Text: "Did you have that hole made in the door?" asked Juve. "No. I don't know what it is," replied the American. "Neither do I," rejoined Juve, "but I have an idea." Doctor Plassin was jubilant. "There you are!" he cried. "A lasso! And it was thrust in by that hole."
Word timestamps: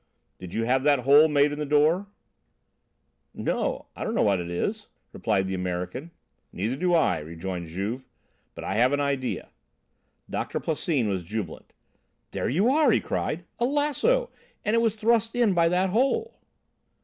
"Did 0.39 0.55
you 0.55 0.63
have 0.63 0.81
that 0.81 1.01
hole 1.01 1.27
made 1.27 1.51
in 1.51 1.59
the 1.59 1.63
door?" 1.63 1.99
asked 1.99 3.35
Juve. 3.37 3.45
"No. 3.45 3.85
I 3.95 4.03
don't 4.03 4.15
know 4.15 4.23
what 4.23 4.39
it 4.39 4.49
is," 4.49 4.87
replied 5.13 5.45
the 5.45 5.53
American. 5.53 6.09
"Neither 6.51 6.75
do 6.75 6.95
I," 6.95 7.19
rejoined 7.19 7.67
Juve, 7.67 8.07
"but 8.55 8.63
I 8.63 8.73
have 8.73 8.93
an 8.93 8.99
idea." 8.99 9.49
Doctor 10.27 10.59
Plassin 10.59 11.07
was 11.07 11.23
jubilant. 11.23 11.71
"There 12.31 12.49
you 12.49 12.71
are!" 12.71 12.89
he 12.91 12.99
cried. 12.99 13.45
"A 13.59 13.65
lasso! 13.65 14.31
And 14.65 14.75
it 14.75 14.79
was 14.81 14.95
thrust 14.95 15.35
in 15.35 15.53
by 15.53 15.69
that 15.69 15.91
hole." 15.91 16.39